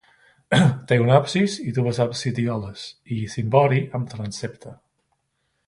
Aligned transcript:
Té 0.91 0.95
un 1.01 1.11
absis 1.17 1.57
i 1.65 1.73
dues 1.79 1.99
absidioles 2.07 2.87
i 3.17 3.21
cimbori 3.37 3.85
amb 4.01 4.11
transsepte. 4.15 4.77